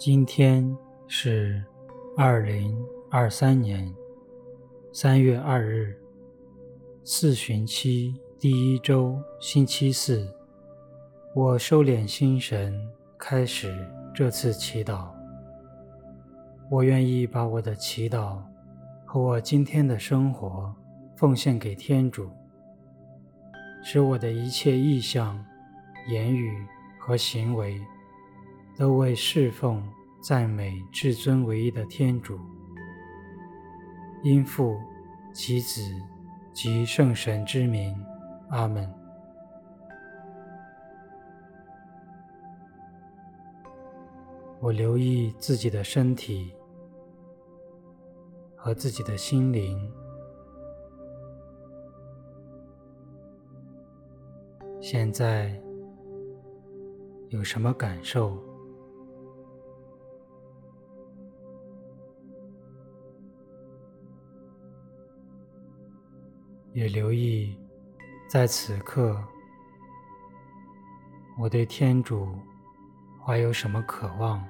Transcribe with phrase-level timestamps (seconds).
[0.00, 0.74] 今天
[1.06, 1.62] 是
[2.16, 2.74] 二零
[3.10, 3.94] 二三年
[4.94, 5.94] 三月二日，
[7.04, 10.26] 四旬期第一周星期四。
[11.34, 12.74] 我收敛心神，
[13.18, 13.76] 开始
[14.14, 15.10] 这次祈祷。
[16.70, 18.38] 我愿意把我的祈祷
[19.04, 20.74] 和我今天的生活
[21.14, 22.30] 奉献给天主，
[23.84, 25.44] 使我的一切意向、
[26.08, 26.66] 言语
[26.98, 27.78] 和行为。
[28.76, 29.86] 都为侍奉、
[30.20, 32.38] 赞美至尊唯一的天主，
[34.22, 34.78] 因父
[35.32, 35.82] 及子
[36.52, 37.94] 及圣神之名，
[38.48, 38.90] 阿门。
[44.60, 46.52] 我留意自己的身体
[48.54, 49.90] 和自己的心灵，
[54.80, 55.58] 现在
[57.30, 58.49] 有什么感受？
[66.72, 67.56] 也留意，
[68.28, 69.20] 在此刻，
[71.36, 72.28] 我对天主
[73.24, 74.40] 怀有什么渴望？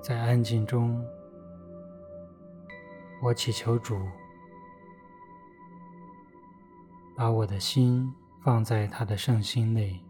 [0.00, 1.04] 在安静中，
[3.20, 3.98] 我祈求主
[7.16, 10.00] 把我的心放在他的圣心内。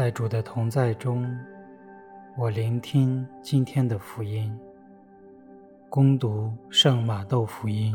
[0.00, 1.30] 在主的同在中，
[2.34, 4.50] 我聆听今天的福音。
[5.90, 7.94] 恭读圣马窦福音。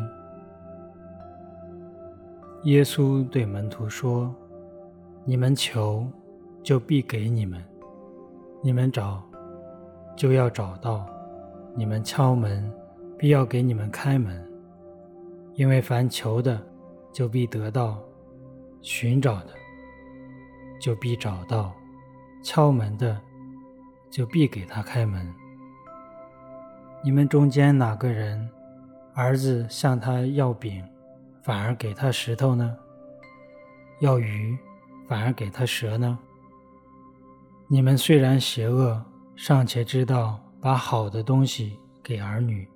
[2.66, 4.32] 耶稣对门徒说
[5.26, 6.08] ：“你们求，
[6.62, 7.60] 就必给你们；
[8.62, 9.24] 你们找，
[10.16, 11.08] 就要找到；
[11.74, 12.72] 你们敲门，
[13.18, 14.48] 必要给你们开门。
[15.56, 16.62] 因为凡求的，
[17.12, 17.98] 就必得到；
[18.84, 19.48] 寻找的，
[20.80, 21.74] 就必找到。”
[22.46, 23.20] 敲门的，
[24.12, 25.34] 就必给他开门。
[27.04, 28.48] 你们中间哪个人，
[29.16, 30.88] 儿子向他要饼，
[31.42, 32.78] 反而给他石头呢？
[34.00, 34.56] 要鱼，
[35.08, 36.20] 反而给他蛇呢？
[37.68, 39.04] 你们虽然邪恶，
[39.36, 42.70] 尚且知道把好的东西给儿女，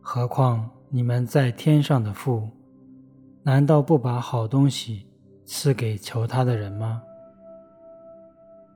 [0.00, 2.48] 何况你们在天上的父，
[3.42, 5.08] 难道不把好东西
[5.44, 7.02] 赐给求他的人吗？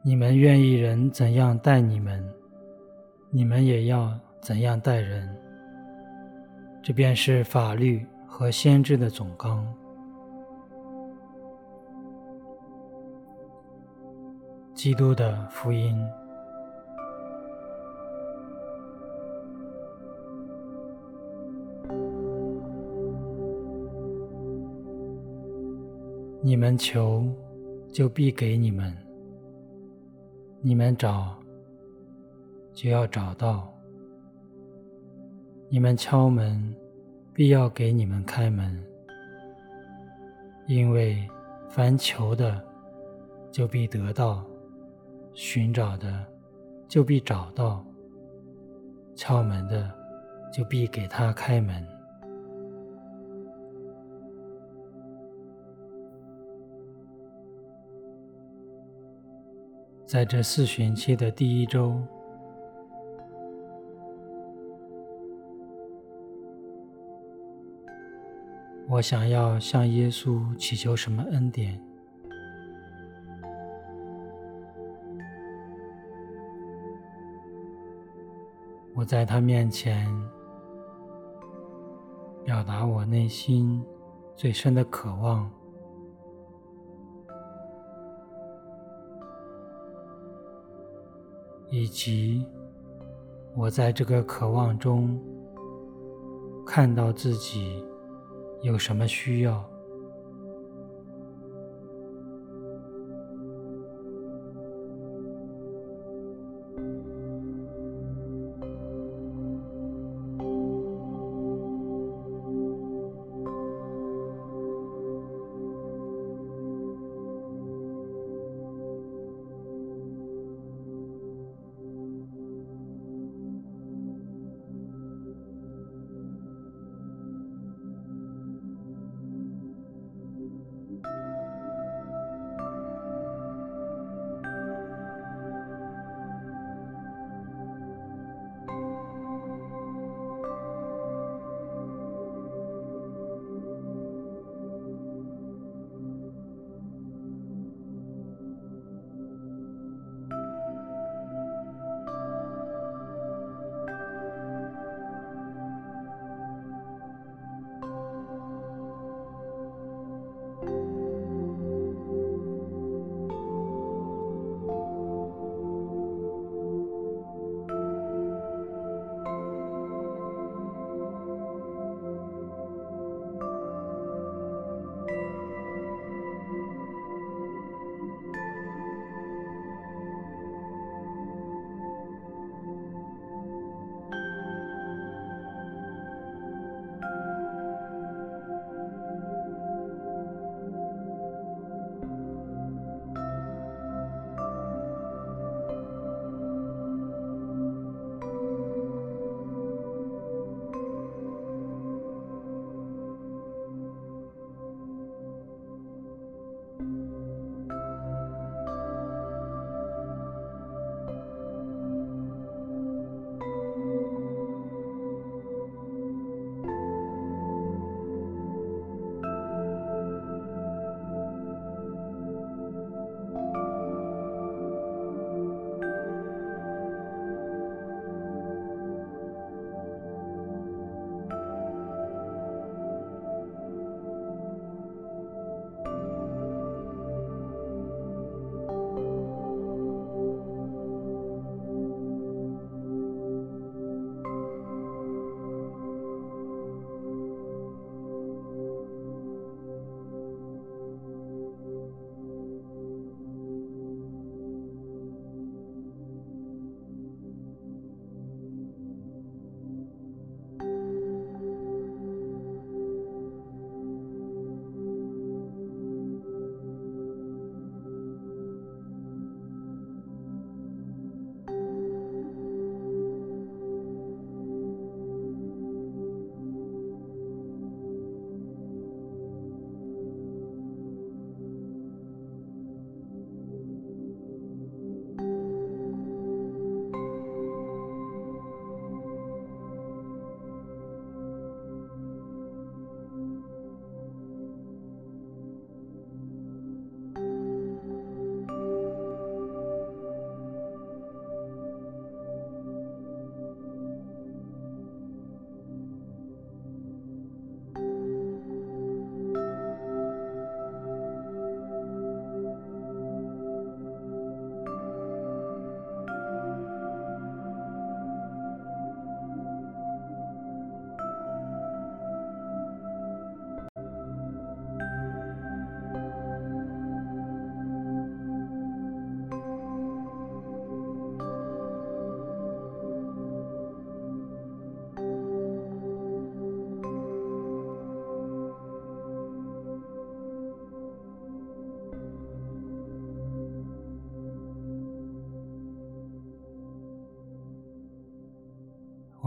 [0.07, 2.23] 你们愿意人怎样待你们，
[3.31, 5.27] 你们也要怎样待人。
[6.83, 9.67] 这便是法律和先知的总纲。
[14.75, 15.99] 基督的福音。
[26.43, 27.27] 你们求，
[27.91, 29.04] 就必给你们。
[30.67, 31.37] 你们找，
[32.73, 33.69] 就要找到；
[35.69, 36.75] 你们敲门，
[37.35, 38.83] 必要给你们开门。
[40.67, 41.29] 因为
[41.69, 42.65] 凡求的，
[43.53, 44.43] 就必得到；
[45.35, 46.25] 寻找的，
[46.89, 47.85] 就必找到；
[49.15, 49.93] 敲门的，
[50.51, 51.87] 就必给他开门。
[60.15, 62.01] 在这四旬期的第一周，
[68.89, 71.83] 我想要向耶稣祈求什么恩典？
[78.95, 80.09] 我在他面前
[82.45, 83.85] 表达我内心
[84.37, 85.51] 最深的渴望，
[91.71, 92.45] 以及
[93.55, 95.21] 我在这个渴望中
[96.67, 97.85] 看到自己
[98.63, 99.74] 有什么需要。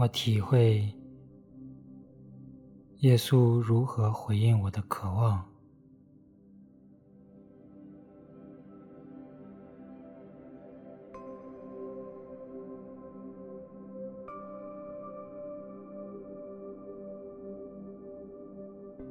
[0.00, 0.94] 我体会
[2.98, 5.44] 耶稣如何回应我的渴望，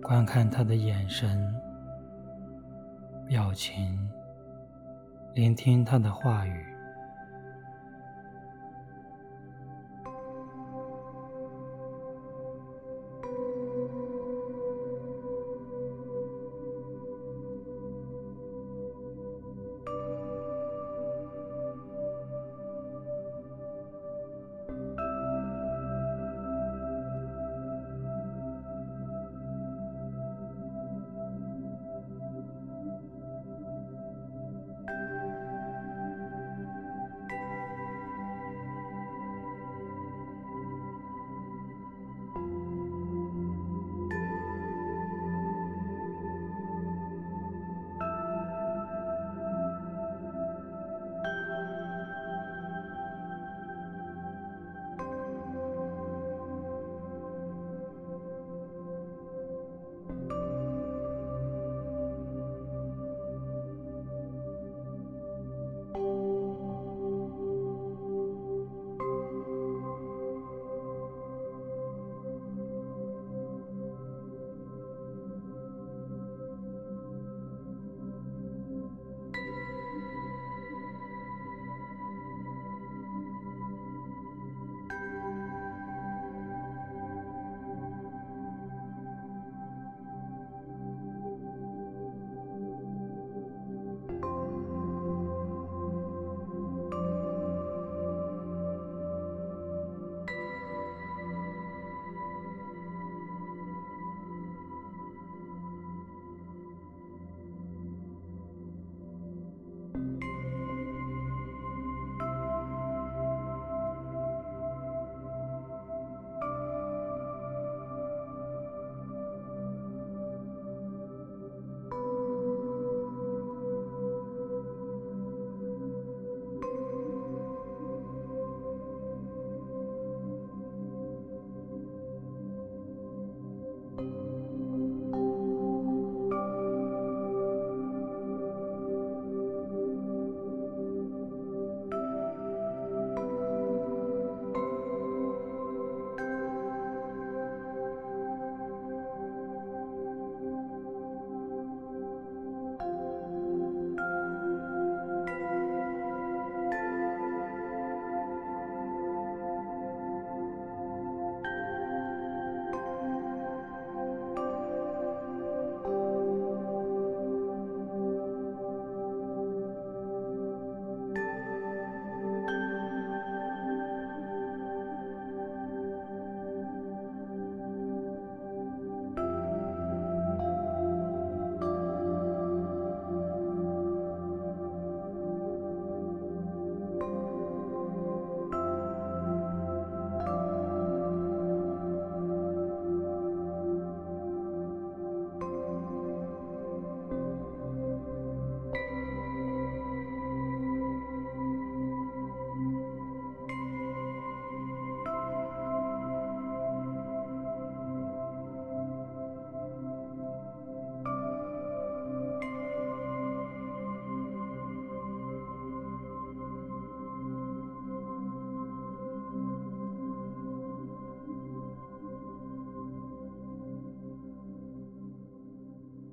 [0.02, 1.54] 观看他的眼神、
[3.28, 4.10] 表情，
[5.36, 6.77] 聆听他的话语。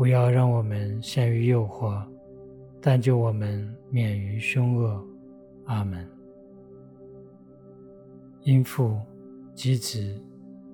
[0.00, 2.02] 不要让我们陷于诱惑，
[2.80, 5.06] 但救我们免于凶恶。
[5.66, 6.08] 阿门。
[8.40, 8.98] 因父
[9.54, 10.18] 及子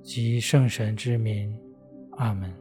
[0.00, 1.52] 及圣神之名。
[2.18, 2.54] 阿门。